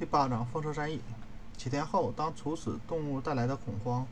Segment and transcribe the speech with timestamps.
[0.00, 0.98] 第八章风车战役。
[1.58, 4.06] 几天后，当处死动物带来的恐慌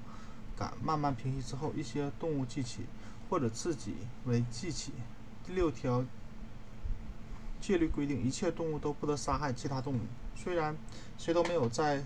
[0.55, 2.83] 感慢慢平息之后，一些动物记起，
[3.31, 3.95] 或者自己
[4.27, 4.93] 为记起。
[5.47, 6.05] 第六条
[7.59, 10.01] 戒律规定，一切动物都不得杀害其他动物。
[10.37, 10.77] 虽然
[11.17, 12.05] 谁都没有在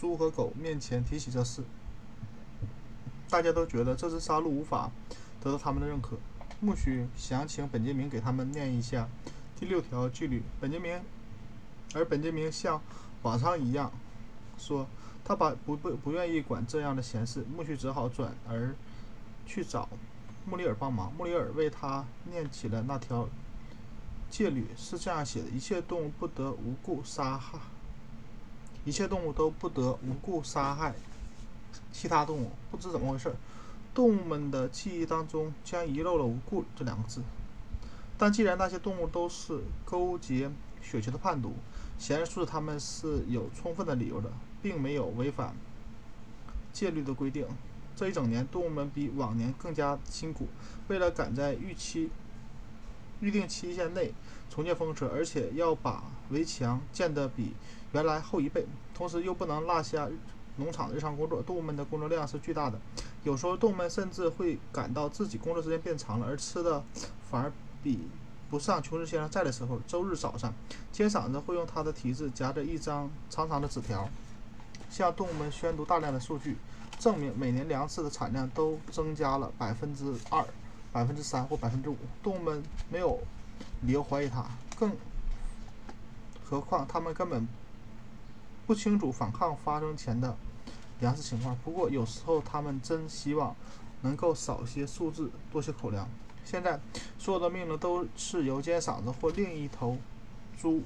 [0.00, 1.64] 猪和狗面前提起这事，
[3.28, 4.88] 大家都觉得这次杀戮无法
[5.40, 6.16] 得到他们的认可。
[6.60, 9.08] 穆许想请本杰明给他们念一下
[9.58, 10.44] 第六条纪律。
[10.60, 11.00] 本杰明，
[11.92, 12.80] 而本杰明向
[13.26, 13.90] 往常一样
[14.56, 14.86] 说，
[15.24, 17.44] 他把不不不愿意管这样的闲事。
[17.56, 18.72] 木须只好转而
[19.44, 19.88] 去找
[20.48, 21.12] 穆里尔帮忙。
[21.12, 23.28] 穆里尔为他念起了那条
[24.30, 27.58] 戒律，是这样写的：一切动物不得无故杀害，
[28.84, 30.94] 一切动物都不得无故杀害
[31.90, 32.52] 其他动物。
[32.70, 33.34] 不知怎么回事，
[33.92, 37.22] 动物们的记忆当中将遗漏了“无故”这两个字。
[38.16, 40.48] 但既然那些动物都是勾结
[40.80, 41.54] 雪球的叛徒，
[41.98, 44.30] 显然说他们是有充分的理由的，
[44.62, 45.54] 并没有违反
[46.72, 47.46] 戒律的规定。
[47.94, 50.46] 这一整年，动物们比往年更加辛苦，
[50.88, 52.10] 为了赶在预期
[53.20, 54.12] 预定期限内
[54.50, 57.54] 重建风车，而且要把围墙建得比
[57.92, 60.08] 原来厚一倍，同时又不能落下
[60.56, 61.40] 农场日常工作。
[61.40, 62.78] 动物们的工作量是巨大的，
[63.24, 66.84] 有时候动物们甚至会感到自己工作时间变长了，而吃的
[67.30, 67.50] 反而
[67.82, 68.00] 比
[68.48, 69.78] 不上琼斯先生在的时候。
[69.86, 70.52] 周日早上，
[70.92, 74.08] 尖嗓子会用他的蹄子夹着一张长长的纸条，
[74.90, 76.56] 向动物们宣读大量的数据，
[76.98, 80.44] 证明每年粮食的产量都增加了百分之二、
[80.92, 81.96] 百分之三或百分之五。
[82.22, 83.18] 动物们没有
[83.82, 84.44] 理由怀疑他，
[84.78, 84.92] 更
[86.44, 87.46] 何况他们根本
[88.66, 90.36] 不清楚反抗发生前的
[91.00, 91.56] 粮食情况。
[91.64, 93.54] 不过有时候他们真希望
[94.02, 96.08] 能够少些数字，多些口粮。
[96.46, 96.78] 现在
[97.18, 99.98] 所有的命令都是由尖嗓子或另一头
[100.56, 100.80] 猪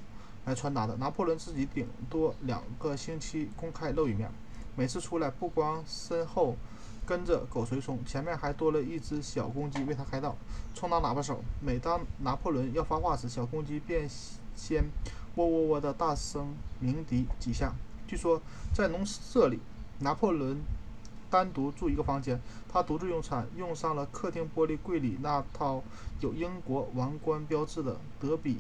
[0.47, 0.97] 来传达的。
[0.97, 4.31] 拿破仑自己顶多两个星期公开露一面，
[4.75, 6.57] 每次出来不光身后
[7.05, 10.35] 跟着狗随从，前面还多了一只小公鸡为他开道，
[10.75, 11.45] 充当喇叭手。
[11.61, 14.09] 每当拿破仑要发话时，小公鸡便
[14.57, 14.83] 先
[15.35, 17.75] 喔喔喔的大声鸣笛几下。
[18.09, 18.41] 据说
[18.75, 19.61] 在农舍里，
[19.99, 20.59] 拿破仑
[21.31, 25.83] 单独住一个房间，他独自用餐，用上了客厅玻璃柜里那套
[26.21, 28.59] 有英国王冠标志的德比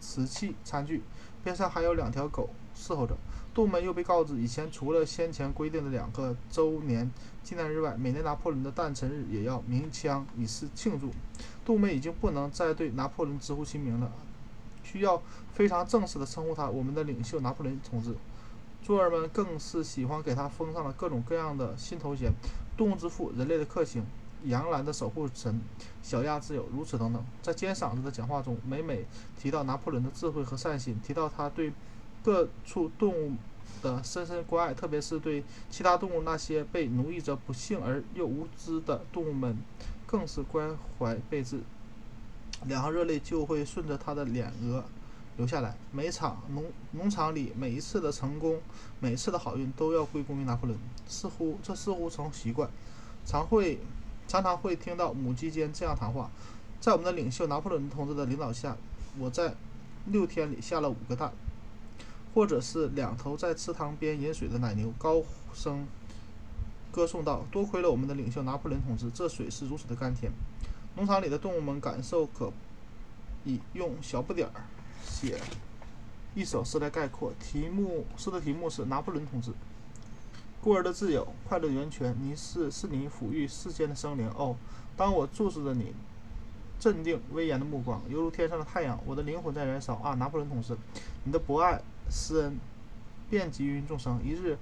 [0.00, 1.02] 瓷器餐具，
[1.44, 3.16] 边上还有两条狗伺候着。
[3.54, 7.10] 杜梅又被告知，以前除了先前规定的两个周年
[7.42, 11.10] 纪念日外，每年拿破仑的诞辰日也要鸣枪以示庆祝。
[11.64, 14.12] 杜梅已经不能再对拿破仑直呼其名了，
[14.82, 15.22] 需要
[15.54, 18.14] 非常正式地称呼他“我们的领袖拿破仑同志”。
[18.86, 22.32] 猪儿们更是喜欢给他封上了各种各样的新头衔：
[22.76, 24.04] 动物之父、人类的克星、
[24.44, 25.60] 羊栏的守护神、
[26.04, 27.20] 小鸭之友，如此等等。
[27.42, 29.04] 在尖嗓子的讲话中，每每
[29.36, 31.72] 提到拿破仑的智慧和善心，提到他对
[32.22, 33.32] 各处动物
[33.82, 39.58] 的深深关爱，特别是对其他动物那些被奴役着不幸而又无知的动物们，
[40.06, 41.58] 更是关怀备至。
[42.66, 44.84] 两行热泪就会顺着他的脸额。
[45.36, 45.76] 留下来。
[45.92, 48.60] 每场农农场里每一次的成功，
[49.00, 50.78] 每一次的好运都要归功于拿破仑。
[51.06, 52.68] 似乎这似乎成习惯，
[53.24, 53.78] 常会
[54.28, 56.30] 常常会听到母鸡间这样谈话：
[56.80, 58.76] 在我们的领袖拿破仑同志的领导下，
[59.18, 59.54] 我在
[60.06, 61.32] 六天里下了五个蛋。
[62.34, 65.22] 或者是两头在池塘边饮水的奶牛高
[65.54, 65.86] 声
[66.92, 70.30] 歌颂道：“多亏了我们的领袖拿破仑同志，这水是如此的甘甜。”
[70.96, 72.52] 农场里的动物们感受可
[73.44, 74.66] 以用小不点儿。
[75.16, 75.40] 写
[76.34, 79.50] 一首诗来概括，题目诗的题目是《拿破仑同志》。
[80.62, 84.28] 孤儿的自由，快乐源泉，你是是你抚育世间的生灵。
[84.36, 84.54] 哦，
[84.94, 85.94] 当我注视着你，
[86.78, 89.94] 镇定威严的目光，犹如天上的太阳，我的灵魂在燃烧。
[89.94, 90.76] 啊，拿破仑同志，
[91.24, 92.58] 你的博爱施恩
[93.30, 94.20] 遍及于众生。
[94.22, 94.58] 一日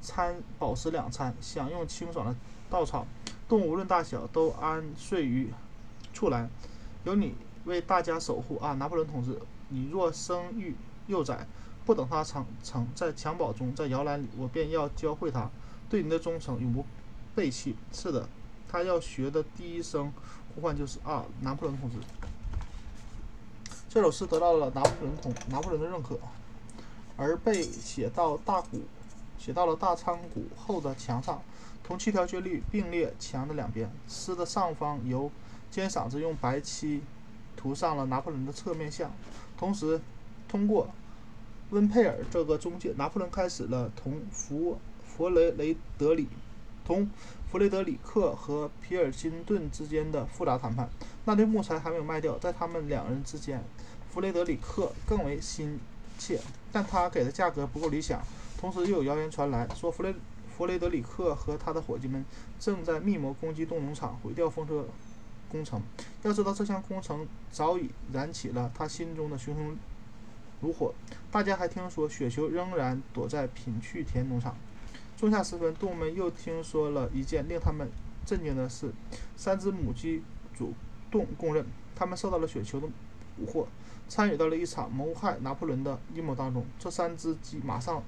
[0.00, 2.34] 餐饱食两餐，享用清爽的
[2.70, 3.06] 稻草，
[3.46, 5.52] 动物无论大小都安睡于
[6.14, 6.48] 处栏，
[7.04, 7.34] 有你
[7.66, 8.56] 为大家守护。
[8.56, 9.38] 啊，拿破仑同志。
[9.70, 10.76] 你若生育
[11.06, 11.46] 幼崽，
[11.86, 15.48] 不等他长成在襁褓中，在摇篮里，我便要教会他
[15.88, 16.84] 对你的忠诚，永不
[17.34, 17.74] 背弃。
[17.92, 18.28] 是的，
[18.68, 20.12] 他要学的第一声
[20.54, 21.96] 呼唤就是啊，拿破仑同志。
[23.88, 26.18] 这首诗得到了拿破仑同拿破仑的认可，
[27.16, 28.82] 而被写到大鼓，
[29.38, 31.42] 写到了大仓谷后的墙上，
[31.82, 33.90] 同七条戒律并列墙的两边。
[34.08, 35.30] 诗的上方由
[35.70, 37.02] 尖嗓子用白漆
[37.56, 39.10] 涂上了拿破仑的侧面像。
[39.60, 40.00] 同时，
[40.48, 40.88] 通过
[41.68, 46.26] 温佩尔这个中介，拿破仑开始了同弗弗雷雷德里、
[46.82, 47.10] 同
[47.52, 50.88] 弗雷德里克和皮尔金顿之间的复杂谈判。
[51.26, 53.62] 那堆木材还没有卖掉，在他们两人之间，
[54.10, 55.78] 弗雷德里克更为心
[56.18, 56.40] 切，
[56.72, 58.22] 但他给的价格不够理想。
[58.58, 60.14] 同时，又有谣言传来，说弗雷
[60.56, 62.24] 弗雷德里克和他的伙计们
[62.58, 64.86] 正在密谋攻击动农场，毁掉风车
[65.50, 65.82] 工程。
[66.22, 69.76] 要知道，这项工程早已燃起了他心中的熊熊
[70.62, 70.94] 炉火。
[71.30, 74.56] 大家还听说，雪球仍然躲在品趣田农场。
[75.16, 77.88] 仲夏时分，动物们又听说了一件令他们
[78.24, 78.90] 震惊的事：
[79.36, 80.22] 三只母鸡
[80.56, 80.72] 主
[81.10, 81.64] 动供认，
[81.94, 82.86] 他们受到了雪球的
[83.38, 83.66] 蛊惑，
[84.08, 86.64] 参与到了一场谋害拿破仑的阴谋当中。
[86.78, 88.02] 这三只鸡马上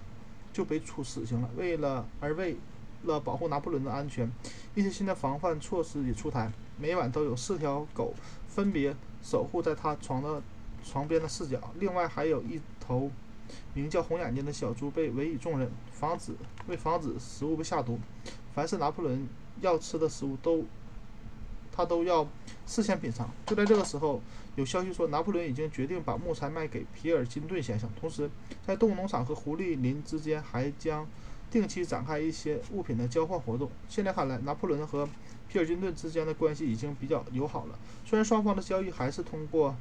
[0.53, 1.51] 就被处死刑了。
[1.57, 2.57] 为了而为
[3.05, 4.31] 了保护拿破仑的安全，
[4.75, 6.51] 一些新的防范措施也出台。
[6.83, 8.13] 每晚都有四条狗
[8.49, 8.93] 分别
[9.23, 10.43] 守护在他床的
[10.85, 13.09] 床边的四角，另外还有一头
[13.73, 16.33] 名叫红眼睛的小猪被委以重任，防止
[16.67, 18.01] 为防止食物被下毒，
[18.53, 19.29] 凡是拿破仑
[19.61, 20.65] 要吃的食物都
[21.71, 22.27] 他都要
[22.67, 23.31] 事先品尝。
[23.47, 24.21] 就在这个时候，
[24.57, 28.29] 有消息说拿破仑已经决定把木材卖给皮尔金顿先生，同时
[28.67, 31.07] 在动物农场和狐狸林之间还将
[31.49, 33.71] 定期展开一些物品的交换活动。
[33.89, 35.09] 现在看来，拿破仑和
[35.53, 39.77] 皮尔金顿之间的关系已经比较友好了，虽然双方的交易还是通过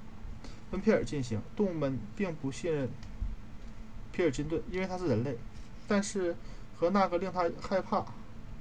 [0.71, 1.41] 温佩尔进行。
[1.55, 2.89] 动物们并不信任
[4.11, 5.37] 皮尔金顿，因为他是人类，
[5.87, 6.35] 但是
[6.75, 8.03] 和那个令他害怕、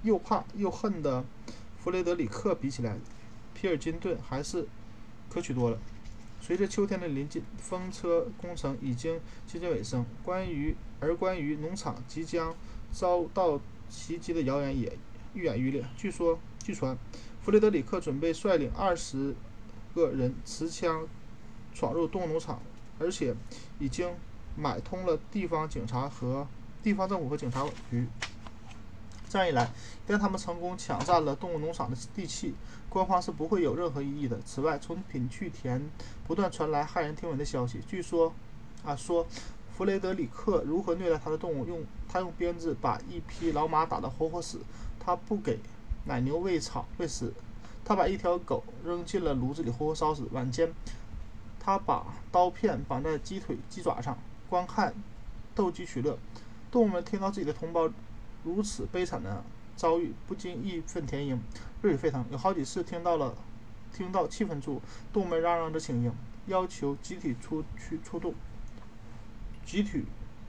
[0.04, 1.24] 又怕又恨的
[1.80, 2.96] 弗雷德里克比起来，
[3.54, 4.68] 皮尔金顿还是
[5.28, 5.76] 可取多了。
[6.40, 9.18] 随着秋天的临近，风车工程已经
[9.48, 12.54] 接近尾声，关于而关于农场即将
[12.92, 14.96] 遭到袭击的谣言也
[15.34, 15.84] 愈演愈烈。
[15.96, 16.38] 据说。
[16.70, 16.96] 据传，
[17.42, 19.34] 弗雷德里克准备率领二十
[19.92, 21.04] 个人持枪
[21.74, 22.62] 闯入动物农场，
[23.00, 23.34] 而且
[23.80, 24.08] 已经
[24.56, 26.46] 买通了地方警察和
[26.80, 28.06] 地方政府和警察局。
[29.28, 29.68] 这样一来，
[30.06, 32.54] 一旦他们成功抢占了动物农场的地契，
[32.88, 34.40] 官方是不会有任何异议的。
[34.46, 35.90] 此外，从品趣田
[36.28, 38.32] 不断传来骇人听闻的消息，据说，
[38.84, 39.26] 啊，说
[39.76, 44.60] 弗雷德里克如何虐待他的动物，用他用鞭子把一匹老马打得活活死，
[45.00, 45.58] 他不给。
[46.04, 47.32] 奶牛喂草喂食，
[47.84, 50.26] 他把一条狗扔进了炉子里活活烧死。
[50.32, 50.72] 晚间，
[51.58, 54.16] 他把刀片绑在鸡腿、鸡爪上，
[54.48, 54.94] 观看
[55.54, 56.18] 斗鸡取乐。
[56.70, 57.90] 动物们听到自己的同胞
[58.44, 59.44] 如此悲惨的
[59.76, 61.38] 遭遇，不禁义愤填膺，
[61.82, 62.24] 热血沸腾。
[62.30, 63.34] 有好几次听到了，
[63.92, 64.80] 听到气氛处，
[65.12, 66.12] 动物们嚷嚷着请缨，
[66.46, 68.34] 要求集体出去出动，
[69.66, 70.04] 集体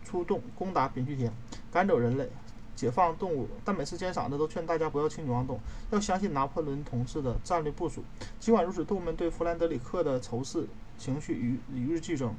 [0.06, 1.34] 出动攻打扁鹊田，
[1.72, 2.30] 赶走人类。
[2.76, 5.60] 解放动物，但每次尖嗓子都劝大家不要轻举妄动，
[5.92, 8.04] 要相信拿破仑同志的战略部署。
[8.40, 10.66] 尽管如此，动物们对弗兰德里克的仇视
[10.98, 12.34] 情绪与与日俱增。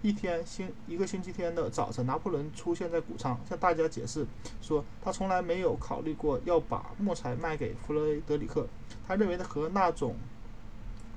[0.00, 4.24] 一天星一个星期天的早晨，拿破仑出现在谷仓，向大家解释
[4.62, 8.68] 说，他从来没有考虑过要把木材卖给弗雷德里克。
[9.08, 10.14] 他认为他和那种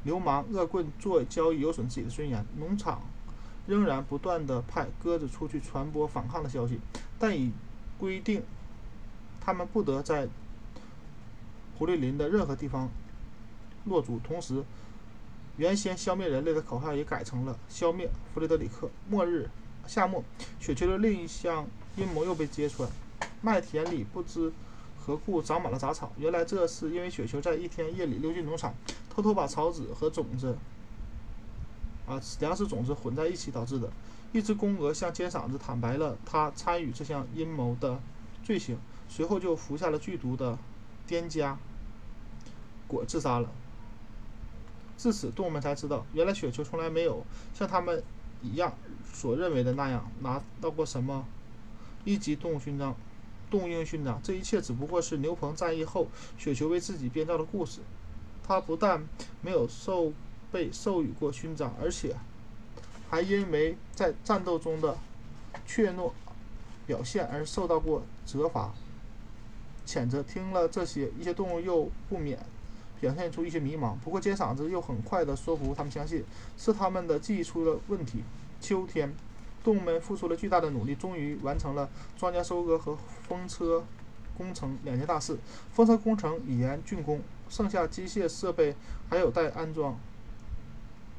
[0.03, 2.43] 流氓恶棍做交易有损自己的尊严。
[2.57, 3.03] 农场
[3.67, 6.79] 仍然不断地派鸽子出去传播反抗的消息，
[7.19, 7.51] 但已
[7.99, 8.41] 规定。
[9.41, 10.27] 他们不得在
[11.77, 12.89] 狐狸林的任何地方
[13.85, 14.19] 落足。
[14.23, 14.63] 同时，
[15.57, 18.89] 原先消灭人类的口号也改成了“消灭弗雷德里克”。
[19.09, 19.49] 末日，
[19.87, 20.23] 夏末，
[20.59, 21.67] 雪球的另一项
[21.97, 22.87] 阴谋又被揭穿：
[23.41, 24.53] 麦田里不知
[24.99, 26.13] 何故长满了杂草。
[26.17, 28.73] 原来，这是因为雪球在一天夜里溜进农场，
[29.09, 30.55] 偷偷把草籽和种子
[32.07, 33.89] 啊粮食种子混在一起导致的。
[34.31, 37.99] 一只公鹅向尖嗓子坦白了他参与这项阴谋的
[38.43, 38.77] 罪行。
[39.11, 40.57] 随后就服下了剧毒的
[41.05, 41.57] 颠加
[42.87, 43.49] 果自杀了。
[44.97, 48.01] 至此，动物们才知道，原来雪球从来没有像他们
[48.41, 48.73] 一样
[49.11, 51.25] 所认为的那样拿到过什么
[52.05, 52.95] 一级动物勋章、
[53.49, 54.21] 动物英雄勋章。
[54.23, 57.81] 这一切只不过是牛棚战役后雪球为自己编造的故事。
[58.47, 59.03] 他不但
[59.41, 60.13] 没有受
[60.51, 62.15] 被授予过勋章，而且
[63.09, 64.97] 还因为在战斗中的
[65.67, 66.13] 怯懦
[66.85, 68.71] 表现而受到过责罚。
[69.85, 72.39] 谴责听了这些，一些动物又不免
[72.99, 73.95] 表现出一些迷茫。
[74.03, 76.23] 不过尖嗓子又很快地说服他们相信，
[76.57, 78.23] 是他们的记忆出了问题。
[78.59, 79.13] 秋天，
[79.63, 82.97] 动物们付出了巨大的努力，终于完成了庄稼收割和
[83.27, 83.83] 风车
[84.37, 85.37] 工程两件大事。
[85.73, 88.75] 风车工程已然竣工，剩下机械设备
[89.09, 89.97] 还有待安装。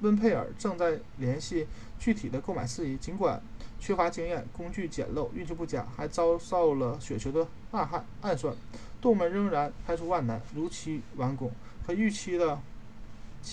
[0.01, 1.67] 温佩尔正在联系
[1.99, 3.43] 具体的购买事宜，尽管。
[3.81, 8.55] 缺乏经验，工具简陋，运气不佳，还遭受了雪球的暗害暗算。
[9.01, 11.51] 动物们仍然排除万难，如期完工，
[11.85, 12.53] 和预期的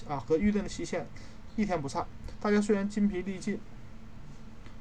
[0.08, 1.08] 啊和预定的期限
[1.56, 2.06] 一天不差。
[2.40, 3.60] 大家虽然筋疲力尽，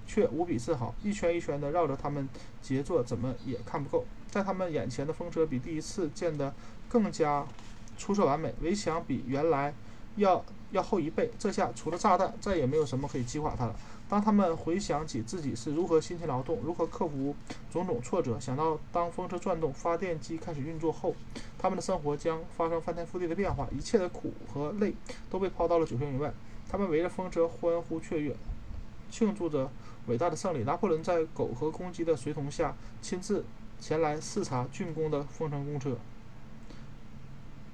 [0.06, 0.94] 却无比自豪。
[1.02, 2.28] 一圈一圈地绕着他们
[2.60, 4.04] 杰作，怎么也看不够。
[4.30, 6.54] 在他们眼前的风车比第一次见的
[6.86, 7.46] 更加
[7.96, 9.72] 出色完美，围墙比原来
[10.16, 11.30] 要要厚一倍。
[11.38, 13.74] 这下除了炸弹，再也没有什么可以击垮他了。
[14.08, 17.36] 当他们回想起自己是如何辛勤劳动，如何克服
[17.70, 21.14] 种种挫折，想到当风车转动，发电机开始运作后，
[21.58, 24.94] 他们的生活将发生翻天覆地的变化，一切的苦和累
[25.28, 26.32] 都被抛到了九霄云外。
[26.70, 28.34] 他们围着风车欢呼雀跃，
[29.10, 29.70] 庆祝着
[30.06, 30.64] 伟大的胜利。
[30.64, 33.44] 拿破仑在狗和公鸡的随同下，亲自
[33.78, 35.98] 前来视察竣工的风城公车。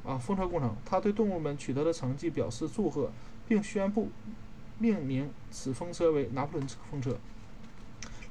[0.05, 3.13] 啊，风车工程，他对动物们取得的成绩表示祝贺，
[3.47, 4.09] 并宣布。
[4.85, 7.17] 命名此风车为拿破仑风车。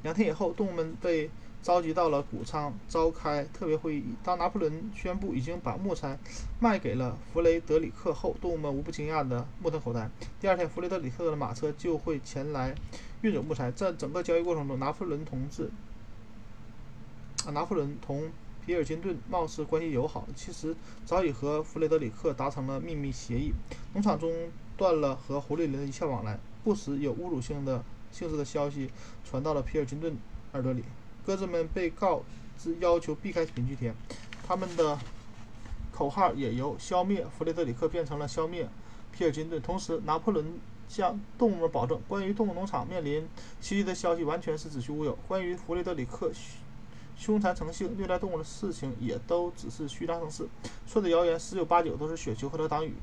[0.03, 1.31] 两天以后，动物们被
[1.63, 4.03] 召集到了谷仓召开特别会议。
[4.24, 6.19] 当拿破仑宣布已经把木材
[6.60, 10.07] 卖给了弗雷德里克后，动物们无不惊讶的目瞪口呆。
[10.39, 12.75] 第二天，弗雷德里克的马车就会前来
[13.24, 13.72] 运走木材。
[13.72, 15.72] 在整个交易过程中，拿破仑同志
[17.48, 18.29] 啊，拿破仑同
[18.63, 23.53] 皮尔金顿貌似关系友好，其实早已和弗雷德里克达成了秘密协议。
[23.95, 24.31] 农场中。
[24.77, 28.89] 断了和狐狸林的一切往来，不时有侮辱性的性质的消息
[29.24, 30.18] 传到了皮尔金顿
[30.53, 30.84] 耳朵里。
[31.25, 32.24] 鸽子们被告
[32.58, 33.96] 知要求避开贫瘠田，
[34.46, 35.00] 他们的
[35.92, 38.68] 口号也由消灭弗雷德里克变成了消灭
[39.12, 39.62] 皮尔金顿。
[39.62, 40.46] 同时，拿破仑
[40.89, 43.27] 向动物们保证，关于动物农场面临
[43.62, 46.32] 袭击的消息完全是子虚乌有，关于弗雷德里克
[47.15, 50.48] 凶残成性、虐待动物的事情也都只是虚张声势。
[50.86, 52.94] 说的谣言十有八九都是雪球和他党羽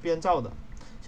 [0.00, 0.50] 编造的。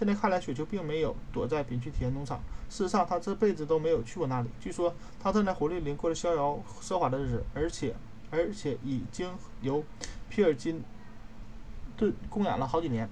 [0.03, 2.37] 现在看来，雪球并没有躲在丙区田农场。
[2.69, 4.49] 事实上，他这辈子都没有去过那里。
[4.59, 7.95] 据说，他正在狐狸林过着逍遥奢华的日子，而且，
[8.29, 9.31] 而且已经
[9.61, 9.81] 由
[10.27, 10.83] 皮尔金
[11.95, 13.09] 顿供养了好几年。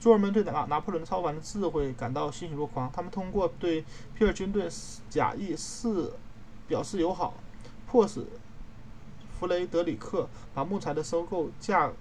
[0.00, 2.90] 猪人们对拿拿破仑超凡的智慧感到欣喜若狂。
[2.90, 3.84] 他们通过对
[4.14, 4.66] 皮尔金顿
[5.10, 6.14] 假意示
[6.66, 7.34] 表示友好，
[7.86, 8.24] 迫使
[9.38, 11.92] 弗雷德里克把木材的收购价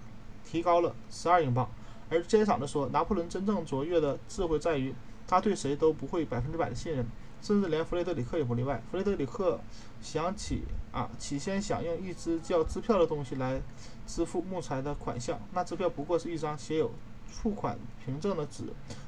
[0.45, 1.69] 提高了十二英镑。
[2.11, 4.93] 而坚爽地说，拿破仑真正卓越的智慧在于，
[5.25, 7.05] 他对谁都不会百分之百的信任，
[7.41, 8.83] 甚至连弗雷德里克也不例外。
[8.91, 9.57] 弗雷德里克
[10.01, 13.61] 想起啊，起先想用一支叫支票的东西来
[14.05, 16.91] 支付木材的款项，那支票不过是一张写有
[17.25, 18.65] 付款凭证的纸。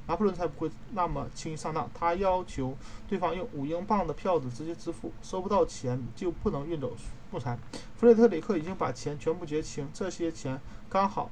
[0.07, 2.73] 拿破仑才不会那么轻易上当，他要求
[3.09, 6.95] 对方用五英镑的票子直接支付，收不到钱就不能运走
[7.31, 7.59] 木材。
[7.97, 10.57] 弗雷德里克已经把钱全部结清，这些钱
[10.89, 11.29] 刚好。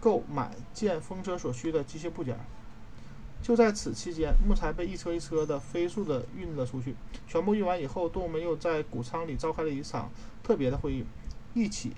[0.00, 2.38] 购买建风车所需的机械部件。
[3.40, 6.96] 就在此期间，木材被一车一车的飞速的运了出去。
[7.28, 10.10] 全部运完以后，动物们又在谷仓里召开了一场
[10.42, 11.04] 特别的会议，
[11.54, 11.92] 一起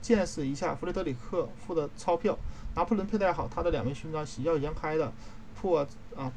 [0.00, 2.36] 见识一下弗雷德里克付的钞票。
[2.74, 5.12] 拿破仑佩戴好他的两枚勋章，喜笑颜开的
[5.54, 5.86] 铺啊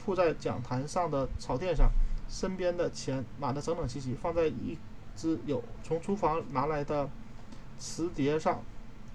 [0.04, 1.90] 铺在讲坛上的草垫上，
[2.30, 4.78] 身边的钱码得整整齐齐，放在一
[5.16, 7.10] 只有从厨房拿来的
[7.80, 8.62] 瓷碟上。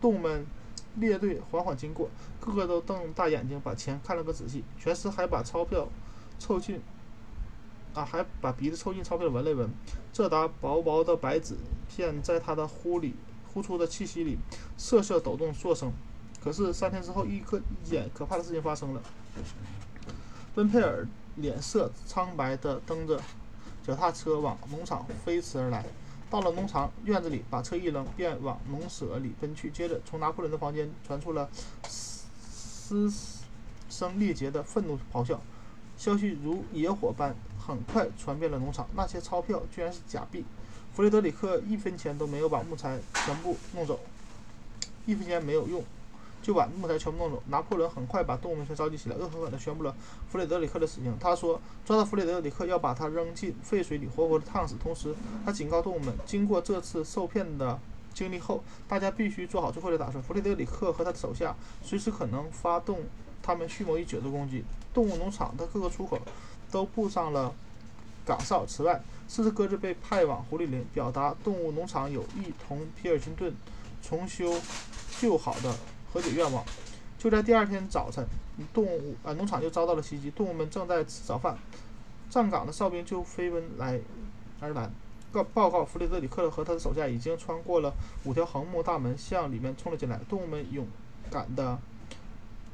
[0.00, 0.44] 动物们。
[0.97, 2.09] 列队缓缓经过，
[2.40, 4.64] 个个都瞪大眼睛把钱看了个仔细。
[4.78, 5.88] 全师还把钞票
[6.38, 6.80] 凑近，
[7.94, 9.70] 啊，还把鼻子凑近钞票闻了闻。
[10.12, 11.56] 这沓薄薄的白纸
[11.88, 13.14] 片在他的呼里
[13.52, 14.38] 呼出的气息里
[14.76, 15.92] 瑟瑟抖动作声。
[16.42, 19.02] 可是三天之后，一个一件可怕的事情发生了。
[20.56, 21.06] 温佩尔
[21.37, 23.20] 脸色苍白地蹬着
[23.87, 25.85] 脚踏车往农场飞驰而来。
[26.30, 29.68] 到了农场院子里，把车一扔，便往农舍里奔去。
[29.68, 31.50] 接着，从拿破仑的房间传出了
[31.88, 33.40] 嘶嘶
[33.90, 35.40] 声力竭的愤怒咆哮，
[35.99, 38.87] 消息如野火般很快传遍了农场。
[38.94, 40.44] 那些钞票居然是假币！
[40.94, 43.99] 弗雷德里克一分钱都没有把木材全部弄走，
[45.06, 45.82] 一分钱没有用。
[46.42, 47.42] 就把木材全部弄走。
[47.49, 49.94] 拿破仑很快把动物们全召集起来，恶狠狠地宣布了
[50.30, 51.14] 弗雷德里克的死刑。
[51.20, 57.78] 他说：“抓到弗雷德里克，要把他扔进沸水里，活活地烫死。”同时，他警告动物们，经过这次受骗的
[58.14, 60.23] 经历后，大家必须做好最后的打算。
[60.23, 63.00] 弗雷德里克和他的手下随时可能发动
[63.42, 64.64] 他们蓄谋已久的攻击。
[64.92, 66.18] 动物农场的各个出口
[66.70, 67.54] 都布上了
[68.25, 68.64] 岗哨。
[68.66, 73.54] 此外，四只鸽子被派往狐狸林，表达动物农场有意同皮尔金顿
[74.02, 74.52] 重修
[75.20, 75.73] 旧好的。
[76.12, 76.64] 和解愿望。
[77.19, 78.26] 就在第二天早晨，
[78.73, 80.31] 动物啊农场就遭到了袭击。
[80.31, 81.59] 动物们正在吃早饭，
[82.31, 84.00] 站岗的哨兵就飞奔来
[84.59, 84.88] 而来，
[85.31, 87.93] 告报告弗雷德里克和他的手下已经穿过了
[88.25, 90.19] 五条横木大门，向里面冲了进来。
[90.31, 90.87] 动物们勇
[91.31, 91.79] 敢的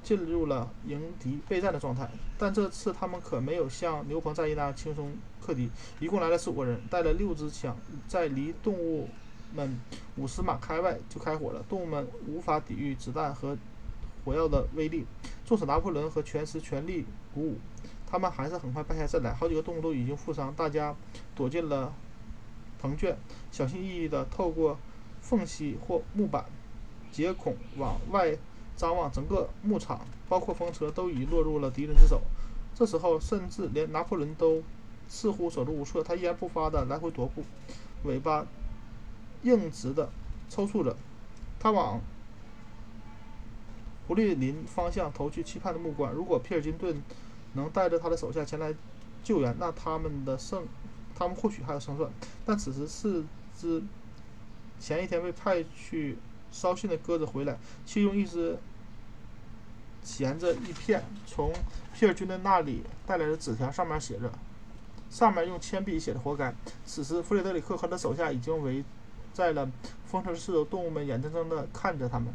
[0.04, 5.12] 进入了迎敌备战的状态，但这次他们可没有像牛棚战役那样轻松
[5.44, 5.68] 克敌。
[5.98, 7.76] 一共来了十五个人，带了六支枪，
[8.06, 9.08] 在离动物。
[9.56, 9.80] 们
[10.16, 13.56] 五十码开外就开火了，动物们无法抵御子弹和
[14.24, 15.06] 火药的威力。
[15.46, 17.56] 纵使拿破仑和全师全力鼓舞，
[18.06, 19.32] 他们还是很快败下阵来。
[19.32, 20.94] 好几个动物都已经负伤，大家
[21.34, 21.92] 躲进了
[22.78, 23.16] 棚圈，
[23.50, 24.76] 小心翼翼地透过
[25.20, 26.44] 缝隙或木板
[27.10, 28.36] 截孔往外
[28.76, 32.20] 张望，整个牧场，包括风车，都已落入了敌人之手。
[32.74, 34.62] 这时候，甚至连拿破仑都
[35.08, 37.42] 似乎手足无措，他一言不发地来回踱步，
[38.02, 38.44] 尾巴
[39.42, 40.10] 硬直的
[40.48, 40.96] 抽搐着。
[41.58, 42.00] 他往
[44.06, 46.12] 狐狸林方向投去期盼的目光。
[46.12, 47.02] 如果皮尔金顿
[47.54, 48.74] 能带着他的手下前来
[49.24, 50.64] 救援，那他们的胜，
[51.14, 52.10] 他们或许还有胜算。
[52.44, 53.24] 但此时，四
[53.58, 53.82] 只
[54.78, 56.18] 前一天被派去
[56.52, 58.56] 捎信的鸽子回来，其中一只
[60.04, 61.52] 衔着一片从
[61.92, 64.30] 皮尔军的那里带来的纸条，上面写着，
[65.10, 66.54] 上面用铅笔写的“活该”。
[66.86, 68.84] 此时，弗雷德里克和他的手下已经围
[69.36, 69.70] 在了
[70.06, 72.32] 风车四周，动物们眼睁睁地看着他们。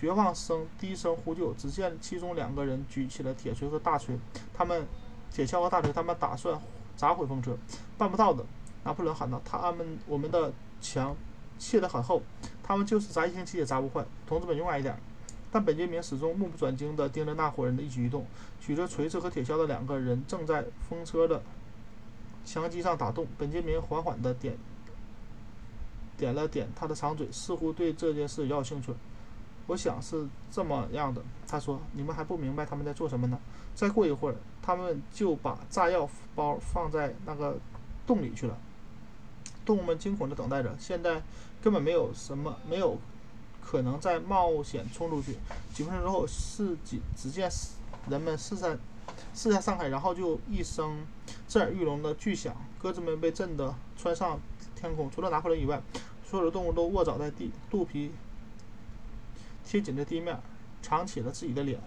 [0.00, 4.18] 绝望声低声呼救，只见其中两个人举起了铁锤和大锤，
[4.52, 4.84] 他们
[5.30, 6.60] 铁锹和大锤，他们打算
[6.96, 7.56] 砸毁风车，
[7.96, 8.44] 办不到的。
[8.82, 11.14] 拿破仑喊道：“他们我们的墙
[11.56, 12.20] 砌得很厚，
[12.64, 14.04] 他们就是砸一星期也砸不坏。
[14.26, 14.98] 同志们，勇敢一点！”
[15.52, 18.26] 但本杰明始终目不转睛地盯着那伙人的一举一动。
[18.60, 21.40] 举着锤子和铁锹的两个人正在风车的
[22.44, 23.24] 墙基上打洞。
[23.38, 24.56] 本杰明缓缓地点
[26.16, 28.92] 点了点他的长嘴，似乎对这件事有兴趣。
[29.68, 33.38] 我想是这么样的，他说：“你们还不明白他们在做什么呢？
[33.74, 37.56] 再过一会儿，他们就把炸药包放在那个
[38.06, 38.58] 洞里去了。”
[39.64, 41.22] 动物们惊恐地等待着，现在
[41.62, 42.98] 根本没有什么，没有
[43.62, 45.36] 可能再冒险冲出去。
[45.72, 47.48] 几分钟之后，是几只见
[48.08, 48.76] 人们四散
[49.32, 51.06] 四下散开，然后就一声
[51.46, 54.40] 震耳欲聋的巨响，鸽子们被震得穿上
[54.82, 55.08] 天空。
[55.08, 55.80] 除了拿破仑以外，
[56.28, 58.10] 所有的动物都卧倒在地，肚皮。
[59.64, 60.36] 贴紧着地面，
[60.82, 61.78] 藏起了自己的脸。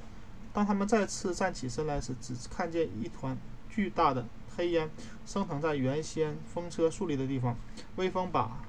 [0.53, 3.37] 当他们再次站起身来时，只看见一团
[3.69, 4.25] 巨大的
[4.55, 4.89] 黑烟
[5.25, 7.57] 升腾在原先风车竖立的地方。
[7.97, 8.63] 微风把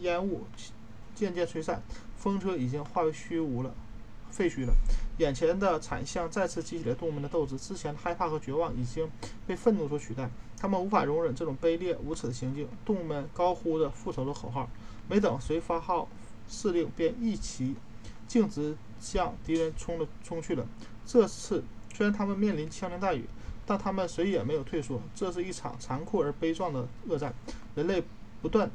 [0.00, 0.42] 烟雾
[1.14, 1.82] 渐渐吹散，
[2.18, 3.74] 风车已经化为虚无了，
[4.30, 4.74] 废墟了。
[5.18, 7.56] 眼前的惨象再次激起了动物们的斗志。
[7.56, 9.10] 之前的害怕和绝望已经
[9.46, 10.28] 被愤怒所取代。
[10.62, 12.68] 他们无法容忍这种卑劣无耻的行径。
[12.84, 14.68] 动物们高呼着复仇的口号。
[15.08, 16.08] 没等谁发号
[16.48, 17.74] 施令，便一齐。
[18.28, 20.64] 径直向敌人冲了冲去了。
[21.04, 23.24] 这次虽然他们面临枪林弹雨，
[23.66, 25.02] 但他们谁也没有退缩。
[25.16, 27.34] 这是一场残酷而悲壮的恶战。
[27.74, 28.04] 人类
[28.40, 28.70] 不断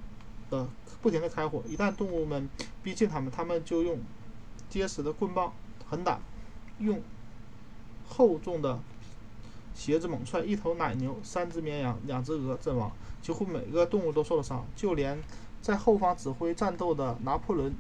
[0.50, 0.68] 的、
[1.02, 1.64] 不停的开火。
[1.70, 2.50] 一旦动物们
[2.84, 3.98] 逼近他们，他们就用
[4.70, 5.54] 结实的棍棒
[5.90, 6.20] 狠打，
[6.80, 7.02] 用
[8.10, 8.78] 厚重的
[9.78, 10.42] 鞋子猛踹。
[10.42, 14.66] 一头奶牛、三只绵羊、两只鹅阵亡，几乎每个动物都受了伤。
[14.76, 15.22] 就连
[15.62, 17.74] 在后方指挥战斗的拿破仑，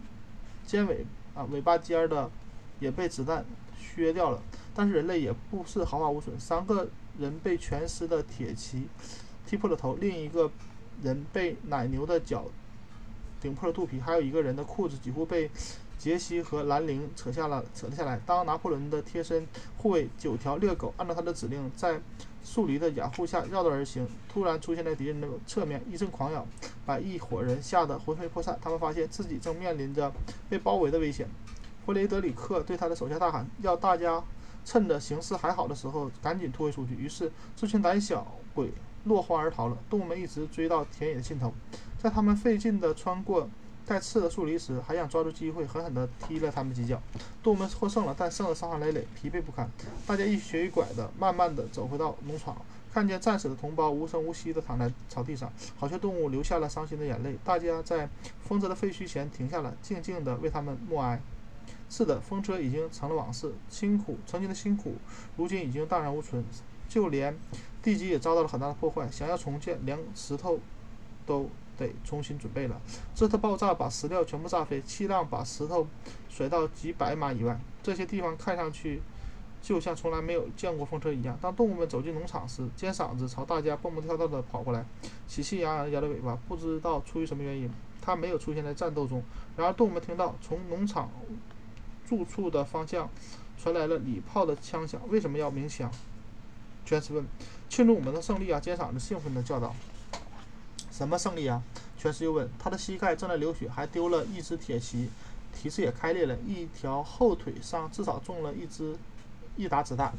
[0.65, 1.05] 尖尾。
[1.33, 2.31] 啊，尾巴尖的
[2.79, 3.45] 也被子弹
[3.79, 4.41] 削掉了，
[4.73, 6.39] 但是人类也不是毫发无损。
[6.39, 8.87] 三个人被全尸的铁骑
[9.45, 10.51] 踢破了头，另一个
[11.03, 12.45] 人被奶牛的脚
[13.39, 15.47] 顶破了肚皮，还有一个人的裤子几乎被
[15.97, 18.19] 杰西和兰陵扯下了扯了下来。
[18.25, 21.99] 当拿破仑的贴身护卫九条猎狗按照他的指令在
[22.43, 26.45] 树篱的掩护下绕道而行，突然出现在敌人的侧面，一阵狂咬，
[26.85, 28.57] 把一伙人吓得魂飞魄散。
[28.61, 30.11] 他们发现自己正面临着
[30.49, 31.27] 被包围的危险。
[31.85, 34.23] 弗雷德里克对他的手下大喊：“要大家
[34.63, 38.71] 趁着形势还好的时候赶紧突围出去。”于是，这群胆小鬼
[39.03, 39.77] 落荒而逃了。
[39.89, 41.53] 动物们一直追到田野的尽头，
[41.97, 43.49] 在他们费劲地穿过
[43.87, 47.01] 带刺的树篱时，还想抓住机会狠狠地踢了他们几脚。
[47.41, 49.69] 动物们获胜了，但胜得伤痕累累，疲惫不堪。
[50.05, 52.57] 大家一瘸一拐地慢慢地走回到农场，
[52.93, 57.37] 看见战死的同胞无声无息地躺在草地上，好些动物流下了伤心的眼泪。
[57.45, 58.09] 大家在
[58.43, 61.21] 风车的废墟前停下了，静静地为他们默哀。
[61.89, 64.95] 是的，风车已经成了往事，辛苦曾经的辛苦，
[65.37, 66.43] 如今已经荡然无存，
[66.89, 67.33] 就连
[67.81, 69.09] 地基也遭到了很大的破坏。
[69.09, 70.59] 想要重建，连石头
[71.25, 72.81] 都得重新准备了。
[73.13, 75.87] 这次爆炸把石料全部炸飞，气浪把石头
[76.29, 77.59] 甩到几百码以外。
[77.83, 79.01] 这些地方看上去
[79.61, 81.37] 就像从来没有见过风车一样。
[81.41, 84.85] 当动物们走进农场时，尖嗓子朝大家蹦蹦跳跳地跑过来，
[85.27, 86.37] 喜气洋洋地摇着尾巴。
[86.47, 87.69] 不知道出于什么原因，
[88.01, 89.23] 它没有出现在战斗中。
[89.55, 91.09] 然而，动物们听到从农场。
[92.07, 93.09] 住处的方向
[93.61, 95.01] 传来了礼炮的枪响。
[95.09, 95.91] 为什么要鸣枪？
[96.85, 97.25] 全尸问。
[97.67, 98.57] 庆祝我们的胜利啊！
[98.61, 99.75] 尖嗓子兴奋地叫道。
[100.97, 101.61] 什么胜利啊？
[101.95, 102.49] 全师又问。
[102.57, 105.07] 他的膝盖正在流血，还丢了一只铁骑，
[105.53, 108.95] 蹄子也开裂了，一条后腿上至少中了一支
[109.55, 110.11] 一打子弹。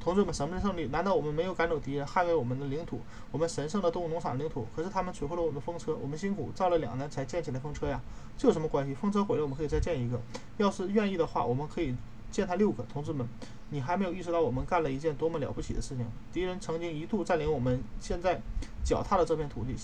[0.00, 0.86] 同志们，什么是胜利？
[0.86, 2.98] 难道我们没有赶走敌人，捍卫我们的领土，
[3.30, 4.66] 我们神圣的动物农场领土？
[4.74, 8.00] 可是他们摧毁了我们的风车，我们辛苦造了两年才建起来风车呀，
[8.36, 8.92] 这有什么关系？
[8.92, 10.20] 风车毁了，我们可以再建一个。
[10.56, 11.94] 要是愿意的话，我们可以
[12.32, 12.82] 建它六个。
[12.92, 13.24] 同志们，
[13.70, 16.04] 你还没有意识到我们干了一件多么了不起的事情。
[16.32, 18.40] 敌人曾经一度占领我们现在
[18.84, 19.74] 脚踏的这片土地，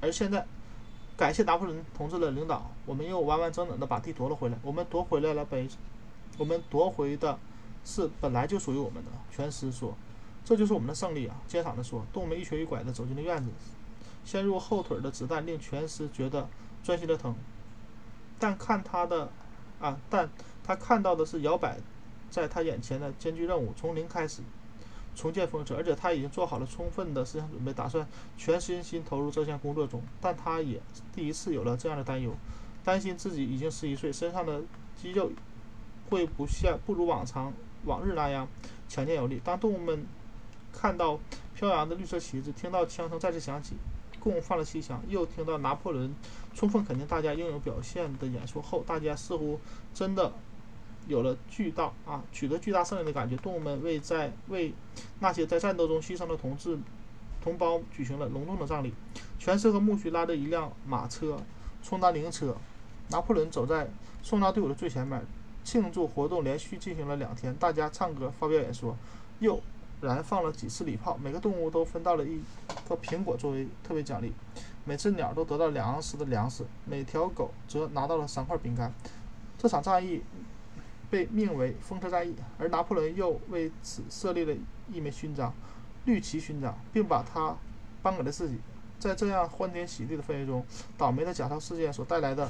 [0.00, 0.46] 而现在，
[1.16, 4.58] 感谢拿破仑同志的领导，我们又完完整整的把地夺了回来。
[4.62, 5.68] 我们夺回来了北
[6.38, 7.38] 我们夺回的
[7.84, 9.10] 是本来就属于我们的。
[9.30, 9.94] 全师说
[10.44, 13.50] ：“这就是我们的胜利啊！”尖嗓的说：“动物一瘸一拐的走进了院子，
[14.24, 16.48] 先入后腿的子弹令全师觉得
[16.82, 17.34] 钻心的疼。
[18.38, 19.30] 但看他的
[19.80, 20.28] 啊，但
[20.62, 21.78] 他看到的是摇摆
[22.30, 24.42] 在他眼前的艰巨任务，从零开始。”
[25.16, 30.02] 重建风车，而且他已经做好了充分的思想准备，打算全身心投入这项工作中。
[30.20, 30.78] 但他也
[31.14, 32.32] 第一次有了这样的担忧，
[32.84, 34.60] 担心自己已经十一岁，身上的
[34.94, 35.32] 肌肉
[36.10, 37.50] 会不像不如往常
[37.86, 38.46] 往日那样
[38.90, 39.40] 强健有力。
[39.42, 40.04] 当动物们
[40.70, 41.18] 看到
[41.54, 43.74] 飘扬的绿色旗帜，听到枪声再次响起，
[44.20, 46.14] 共放了七枪，又听到拿破仑
[46.54, 49.58] 充分肯定大家应有表现的演说后，大家似乎
[49.94, 50.30] 真的。
[51.06, 53.36] 有了巨大啊，取得巨大胜利的感觉。
[53.36, 54.74] 动物们为在为
[55.20, 56.78] 那些在战斗中牺牲的同志
[57.42, 58.92] 同胞举行了隆重的葬礼。
[59.38, 61.38] 全师和牧区拉着一辆马车
[61.82, 62.56] 充当灵车，
[63.10, 63.88] 拿破仑走在
[64.22, 65.24] 送葬队伍的最前面。
[65.62, 68.96] 庆祝活动连续进行了两天，大家唱歌、发表演说，
[69.40, 69.60] 又
[70.00, 71.16] 燃放了几次礼炮。
[71.20, 72.40] 每个动物都分到了一
[72.88, 74.32] 个苹果作为特别奖励，
[74.84, 78.92] 每只鸟都得到两盎司的粮食，每条狗则拿到了三块饼干。
[79.58, 80.22] 这场战役。
[81.10, 84.54] 被命为风车战役，而拿破仑又为此设立了
[84.92, 85.52] 一枚勋章——
[86.04, 87.56] 绿旗勋章，并把它
[88.02, 88.58] 颁给了自己。
[88.98, 90.64] 在这样欢天喜地的氛围中，
[90.96, 92.48] 倒霉的假钞事件所带来的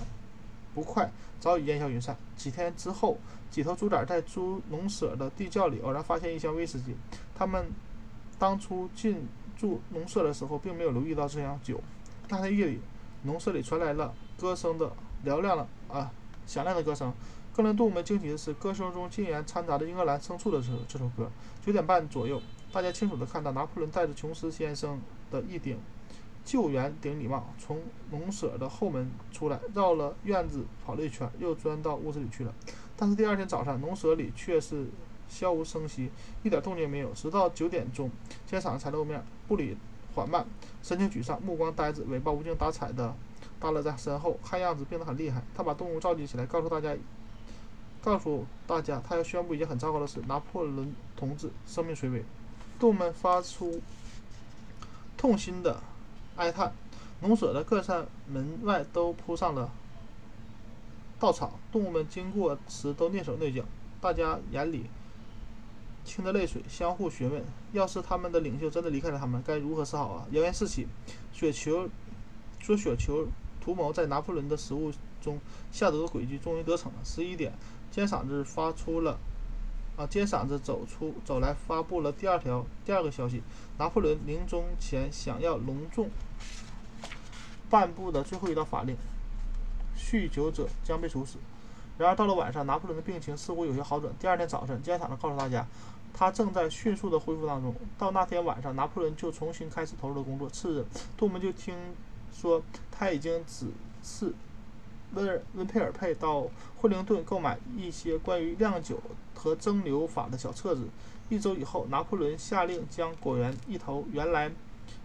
[0.74, 2.16] 不快早已烟消云散。
[2.36, 3.18] 几天之后，
[3.50, 6.94] 几头猪崽在猪农舍的地窖里偶然发现一箱威士忌。
[7.34, 7.66] 他们
[8.38, 11.80] 当初进驻农舍的时候，并没有留意到这箱酒。
[12.28, 12.80] 那天夜里，
[13.24, 14.92] 农舍里传来了歌声的
[15.24, 16.10] 嘹亮的啊
[16.46, 17.12] 响亮的歌声。
[17.56, 21.26] 更令动物们惊奇的是，歌声中竟然掺杂着英格兰牲畜的这这首歌。
[21.64, 22.38] 九点半左右，
[22.70, 25.78] 大家清楚地看到拿破仑戴着琼斯先生的一顶
[26.44, 32.52] 救援顶礼帽，从农舍的后门出来，绕了院子跑了一圈，又钻到屋子里去了。
[32.94, 34.88] 但是第二天早上，农舍里却是
[35.26, 36.10] 悄无声息，
[36.42, 37.10] 一点动静没有。
[37.14, 38.10] 直到九点钟，
[38.46, 39.74] 尖嗓子才露面，步履
[40.14, 40.44] 缓慢，
[40.82, 43.14] 神情沮丧，目光呆滞，尾巴无精打采的
[43.58, 45.42] 耷拉在身后，看样子病得很厉害。
[45.54, 46.94] 他把动物召集起来，告诉大家。
[48.06, 52.22] 告诉大家，他要宣布一件很糟糕的事：拿破仑同志生命垂危。
[52.78, 53.82] 动物们发出
[55.16, 55.82] 痛心的
[56.36, 56.72] 哀叹。
[57.20, 59.72] 农舍的各扇门外都铺上了
[61.18, 61.58] 稻草。
[61.72, 63.64] 动物们经过时都蹑手蹑脚，
[64.00, 64.84] 大家眼里
[66.06, 67.42] 噙着泪水，相互询问：
[67.72, 70.28] 要是他们的领袖真的离开了他们，该如何是好啊？
[70.30, 70.86] 谣言四起，
[71.32, 71.88] 雪球
[72.60, 73.26] 说雪球
[73.60, 75.40] 图谋在拿破仑的食物中
[75.72, 76.98] 下毒的诡计终于得逞了。
[77.02, 77.52] 十一点。
[77.90, 79.18] 尖嗓子发出了，
[79.96, 80.06] 啊！
[80.06, 83.42] 尖嗓子走出走来，发布了第二条第二个消息：
[83.78, 86.10] 拿破仑临终前想要隆重
[87.70, 88.96] 颁布的最后一道法令，
[89.98, 91.38] 酗酒者将被处死。
[91.98, 94.12] 然而到了晚上，拿破仑的病情似乎有些好转。
[94.20, 95.66] 第二天早晨，尖嗓子告诉大家，
[96.12, 97.74] 他正在迅速的恢复当中。
[97.96, 100.50] 到那天晚上，拿破仑就重新开始投入了工作。
[100.50, 100.84] 次日，
[101.16, 101.74] 动物们就听
[102.30, 103.68] 说他已经指
[104.02, 104.34] 示。
[105.14, 109.00] 温尔温佩尔佩到惠灵顿购买一些关于酿酒
[109.34, 110.88] 和蒸馏法的小册子。
[111.28, 114.50] 一周以后，拿破仑下令将果园一头原来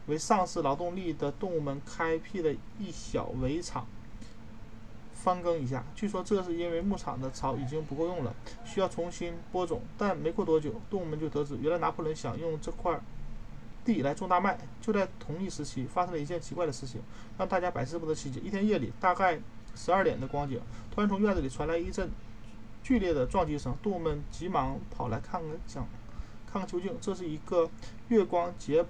[0.05, 3.87] 为丧失劳动力的动物们开辟的一小围场
[5.13, 5.83] 翻耕一下。
[5.95, 9.81] 据说这是因为牧场的草已经不够用了，需要重新播种。
[9.97, 12.99] 但没过多久，动物们就得知，原来拿破仑想用这块
[13.83, 14.59] 地来种大麦。
[14.79, 17.01] 就在同一时期，发生了一件奇怪的事情，
[17.37, 18.39] 让大家百思不得其解。
[18.41, 19.39] 一天夜里，大概。
[19.75, 20.59] 十二点的光景，
[20.93, 22.09] 突然从院子里传来一阵
[22.83, 25.87] 剧烈的撞击声，动物们急忙跑来看看，想
[26.51, 26.95] 看看究竟。
[27.01, 27.69] 这是一个
[28.09, 28.85] 月光洁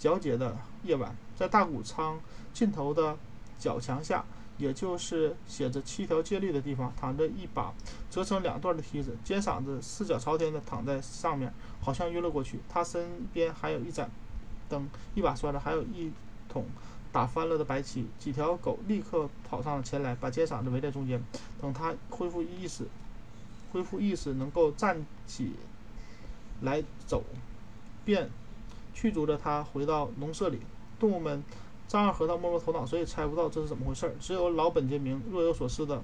[0.00, 2.20] 皎洁的夜晚，在大谷仓
[2.52, 3.16] 尽头的
[3.58, 4.24] 角墙下，
[4.58, 7.72] 也就是写着七条戒律的地方，躺着一把
[8.10, 12.60] 折成两段的梯子，尖嗓子四脚朝天的躺在上面，好像晕了过去。
[12.68, 14.10] 他身边还有一盏
[14.68, 16.12] 灯，一把刷子，还有一
[16.48, 16.64] 桶。
[17.14, 21.22] 打翻了的白旗，几条狗立刻跑上前来，把尖嗓子围在中间。
[21.62, 22.88] 等他恢复意识，
[23.72, 25.52] 恢复意识能够站起
[26.60, 27.22] 来走，
[28.04, 28.28] 便
[28.92, 30.58] 驱逐着他回到农舍里。
[30.98, 31.44] 动物们
[31.86, 34.12] 张二和尚摸摸头脑，谁也猜不到这是怎么回事。
[34.18, 36.02] 只有老本杰明若有所思的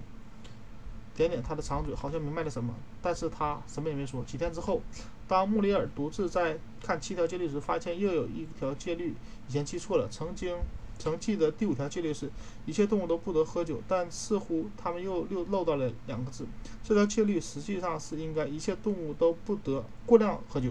[1.16, 4.22] 点点他的长嘴，好像明白了什么，但是他什么也没说。
[4.22, 4.80] 几天之后，
[5.26, 9.16] 当穆里尔独自在看七条戒律时，发现又有一条戒律
[9.48, 10.56] 以前记错了，曾经。
[11.00, 12.30] 曾记得第五条戒律是
[12.66, 16.46] 一切动物都不得喝酒，但似乎他们又又漏到了两个字。
[16.84, 20.68] 这条戒律实际上是应该一切动物都不得过量喝酒。